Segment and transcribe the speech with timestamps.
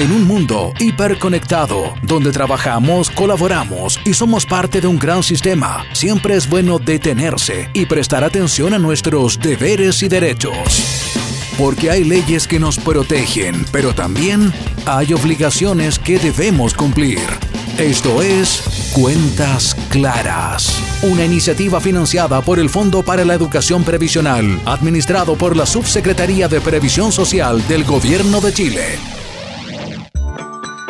[0.00, 6.36] En un mundo hiperconectado, donde trabajamos, colaboramos y somos parte de un gran sistema, siempre
[6.36, 11.12] es bueno detenerse y prestar atención a nuestros deberes y derechos.
[11.58, 14.54] Porque hay leyes que nos protegen, pero también
[14.86, 17.20] hay obligaciones que debemos cumplir.
[17.76, 25.36] Esto es Cuentas Claras, una iniciativa financiada por el Fondo para la Educación Previsional, administrado
[25.36, 29.19] por la Subsecretaría de Previsión Social del Gobierno de Chile.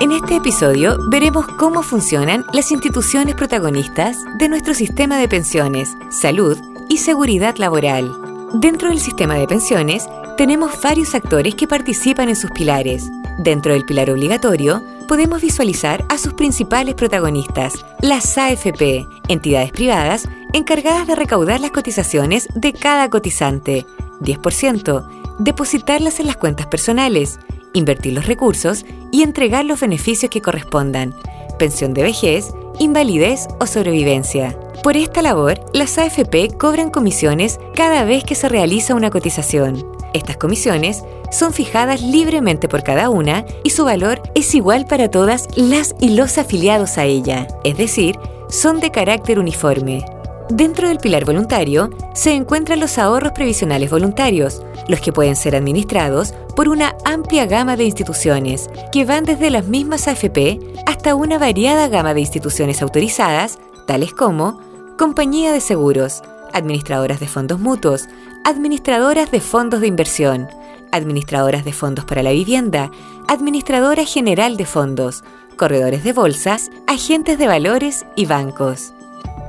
[0.01, 6.57] En este episodio veremos cómo funcionan las instituciones protagonistas de nuestro sistema de pensiones, salud
[6.89, 8.11] y seguridad laboral.
[8.55, 10.09] Dentro del sistema de pensiones
[10.39, 13.11] tenemos varios actores que participan en sus pilares.
[13.41, 21.09] Dentro del pilar obligatorio, podemos visualizar a sus principales protagonistas, las AFP, entidades privadas encargadas
[21.09, 23.85] de recaudar las cotizaciones de cada cotizante,
[24.21, 27.39] 10%, depositarlas en las cuentas personales,
[27.73, 31.15] invertir los recursos y entregar los beneficios que correspondan,
[31.59, 34.59] pensión de vejez, invalidez o sobrevivencia.
[34.83, 39.87] Por esta labor, las AFP cobran comisiones cada vez que se realiza una cotización.
[40.15, 45.49] Estas comisiones son fijadas libremente por cada una y su valor es igual para todas
[45.57, 50.05] las y los afiliados a ella, es decir, son de carácter uniforme.
[50.53, 56.35] Dentro del pilar voluntario se encuentran los ahorros previsionales voluntarios, los que pueden ser administrados
[56.57, 61.87] por una amplia gama de instituciones, que van desde las mismas AFP hasta una variada
[61.87, 64.61] gama de instituciones autorizadas, tales como
[64.99, 66.21] compañía de seguros,
[66.53, 68.09] administradoras de fondos mutuos,
[68.45, 70.49] administradoras de fondos de inversión,
[70.91, 72.91] administradoras de fondos para la vivienda,
[73.29, 75.23] administradora general de fondos,
[75.57, 78.95] corredores de bolsas, agentes de valores y bancos.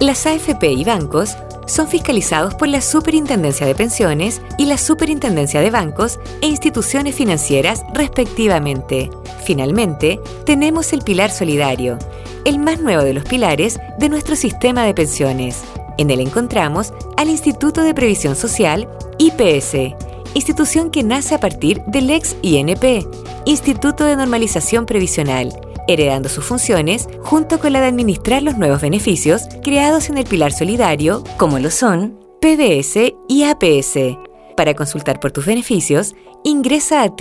[0.01, 5.69] Las AFP y bancos son fiscalizados por la Superintendencia de Pensiones y la Superintendencia de
[5.69, 9.11] Bancos e Instituciones Financieras respectivamente.
[9.43, 11.99] Finalmente, tenemos el pilar solidario,
[12.45, 15.61] el más nuevo de los pilares de nuestro sistema de pensiones.
[15.99, 19.93] En él encontramos al Instituto de Previsión Social, IPS,
[20.33, 23.05] institución que nace a partir del ex INP,
[23.45, 25.53] Instituto de Normalización Previsional,
[25.87, 30.53] heredando sus funciones junto con la de administrar los nuevos beneficios creados en el pilar
[30.53, 34.17] solidario, como lo son PBS y APS.
[34.57, 37.15] Para consultar por tus beneficios, ingresa a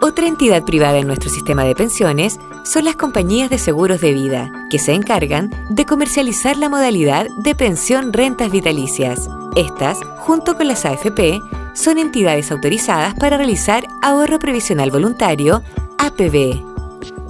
[0.00, 4.66] Otra entidad privada en nuestro sistema de pensiones son las compañías de seguros de vida,
[4.68, 9.28] que se encargan de comercializar la modalidad de pensión rentas vitalicias.
[9.54, 11.38] Estas, junto con las AFP,
[11.72, 15.62] son entidades autorizadas para realizar ahorro previsional voluntario,
[15.98, 16.60] APB.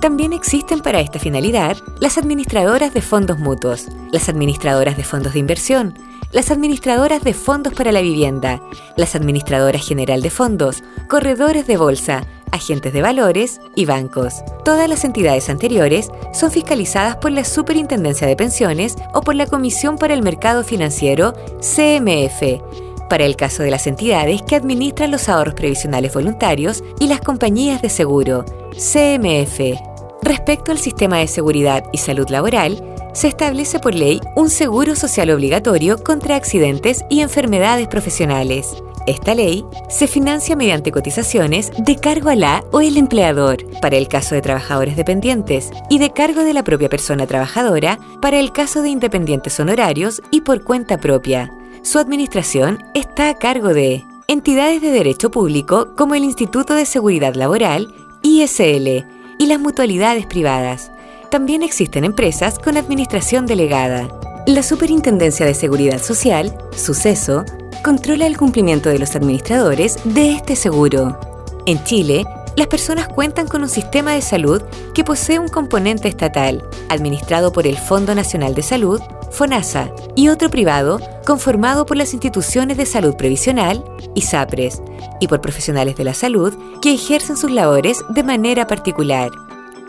[0.00, 5.41] También existen para esta finalidad las administradoras de fondos mutuos, las administradoras de fondos de
[5.41, 5.92] inversión,
[6.33, 8.63] las administradoras de fondos para la vivienda,
[8.97, 14.43] las administradoras general de fondos, corredores de bolsa, agentes de valores y bancos.
[14.65, 19.99] Todas las entidades anteriores son fiscalizadas por la Superintendencia de Pensiones o por la Comisión
[19.99, 22.61] para el Mercado Financiero, CMF,
[23.09, 27.83] para el caso de las entidades que administran los ahorros previsionales voluntarios y las compañías
[27.83, 29.81] de seguro, CMF.
[30.23, 35.31] Respecto al sistema de seguridad y salud laboral, se establece por ley un seguro social
[35.31, 38.75] obligatorio contra accidentes y enfermedades profesionales.
[39.06, 44.09] Esta ley se financia mediante cotizaciones de cargo a la o el empleador para el
[44.09, 48.82] caso de trabajadores dependientes y de cargo de la propia persona trabajadora para el caso
[48.82, 51.50] de independientes honorarios y por cuenta propia.
[51.82, 57.34] Su administración está a cargo de entidades de derecho público como el Instituto de Seguridad
[57.34, 59.06] Laboral, ISL,
[59.41, 60.92] y las mutualidades privadas.
[61.31, 64.09] También existen empresas con administración delegada.
[64.49, 67.45] La Superintendencia de Seguridad Social, Suceso,
[67.85, 71.21] controla el cumplimiento de los administradores de este seguro.
[71.67, 72.25] En Chile,
[72.57, 74.61] las personas cuentan con un sistema de salud
[74.93, 80.51] que posee un componente estatal, administrado por el Fondo Nacional de Salud, FONASA, y otro
[80.51, 83.85] privado, conformado por las instituciones de salud previsional,
[84.17, 84.83] ISAPRES,
[85.21, 86.53] y por profesionales de la salud
[86.83, 89.31] que ejercen sus labores de manera particular.